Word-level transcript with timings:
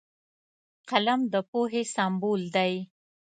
قلم 0.89 1.19
د 1.33 1.35
پوهې 1.49 1.83
سمبول 1.95 2.41
دی 2.55 2.73